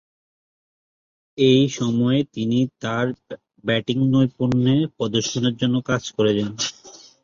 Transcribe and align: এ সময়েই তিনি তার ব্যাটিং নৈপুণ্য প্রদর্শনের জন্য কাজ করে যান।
এ 1.37 1.53
সময়েই 1.71 2.23
তিনি 2.35 2.59
তার 2.81 3.05
ব্যাটিং 3.63 3.97
নৈপুণ্য 4.13 4.65
প্রদর্শনের 4.97 5.55
জন্য 5.61 5.75
কাজ 5.89 6.03
করে 6.15 6.31
যান। 6.37 6.51